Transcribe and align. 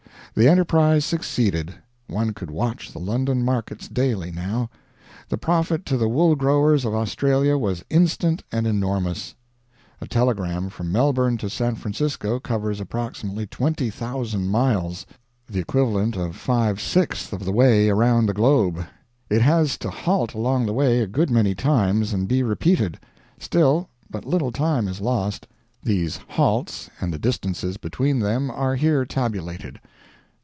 The 0.33 0.47
enterprise 0.47 1.03
succeeded. 1.03 1.73
One 2.07 2.31
could 2.33 2.49
watch 2.49 2.93
the 2.93 2.99
London 2.99 3.43
markets 3.43 3.89
daily, 3.89 4.31
now; 4.31 4.69
the 5.27 5.37
profit 5.37 5.85
to 5.87 5.97
the 5.97 6.07
wool 6.07 6.37
growers 6.37 6.85
of 6.85 6.95
Australia 6.95 7.57
was 7.57 7.83
instant 7.89 8.41
and 8.49 8.65
enormous. 8.65 9.35
A 9.99 10.07
telegram 10.07 10.69
from 10.69 10.89
Melbourne 10.89 11.35
to 11.39 11.49
San 11.49 11.75
Francisco 11.75 12.39
covers 12.39 12.79
approximately 12.79 13.45
20,000 13.45 14.47
miles 14.47 15.05
the 15.47 15.59
equivalent 15.59 16.15
of 16.15 16.37
five 16.37 16.79
sixths 16.79 17.33
of 17.33 17.43
the 17.43 17.51
way 17.51 17.89
around 17.89 18.27
the 18.27 18.33
globe. 18.33 18.85
It 19.29 19.41
has 19.41 19.77
to 19.79 19.89
halt 19.89 20.33
along 20.33 20.65
the 20.65 20.71
way 20.73 21.01
a 21.01 21.07
good 21.07 21.29
many 21.29 21.53
times 21.55 22.13
and 22.13 22.25
be 22.25 22.41
repeated; 22.41 22.97
still, 23.37 23.89
but 24.09 24.23
little 24.23 24.53
time 24.53 24.87
is 24.87 25.01
lost. 25.01 25.45
These 25.83 26.21
halts, 26.29 26.89
and 27.01 27.11
the 27.13 27.19
distances 27.19 27.75
between 27.75 28.19
them, 28.19 28.49
are 28.49 28.75
here 28.77 29.03
tabulated. 29.03 29.81